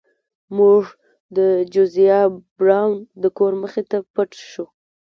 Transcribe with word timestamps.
موږ 0.57 0.83
د 1.37 1.39
جوزیا 1.73 2.19
براون 2.57 2.93
د 3.21 3.23
کور 3.37 3.53
مخې 3.61 3.83
ته 3.89 3.97
پټ 4.15 4.29
شو. 4.51 4.65